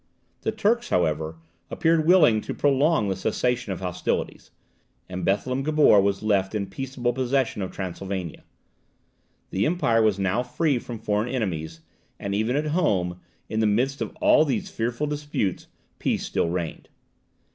The 0.41 0.51
Turks, 0.51 0.89
however, 0.89 1.35
appeared 1.69 2.07
willing 2.07 2.41
to 2.41 2.55
prolong 2.55 3.07
the 3.07 3.15
cessation 3.15 3.71
of 3.71 3.81
hostilities, 3.81 4.49
and 5.07 5.23
Bethlem 5.23 5.61
Gabor 5.61 6.01
was 6.01 6.23
left 6.23 6.55
in 6.55 6.65
peaceable 6.65 7.13
possession 7.13 7.61
of 7.61 7.69
Transylvania. 7.71 8.43
The 9.51 9.67
empire 9.67 10.01
was 10.01 10.17
now 10.17 10.41
free 10.41 10.79
from 10.79 10.97
foreign 10.97 11.29
enemies; 11.29 11.81
and 12.19 12.33
even 12.33 12.55
at 12.55 12.65
home, 12.65 13.19
in 13.47 13.59
the 13.59 13.67
midst 13.67 14.01
of 14.01 14.15
all 14.15 14.43
these 14.43 14.71
fearful 14.71 15.05
disputes, 15.05 15.67
peace 15.99 16.25
still 16.25 16.49
reigned. 16.49 16.89